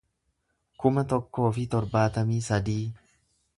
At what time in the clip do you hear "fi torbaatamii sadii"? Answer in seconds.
1.59-2.81